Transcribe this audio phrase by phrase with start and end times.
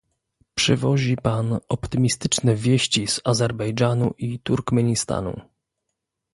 [0.55, 5.41] Przywozi Pan optymistyczne wieści z Azerbejdżanu i Turkmenistanu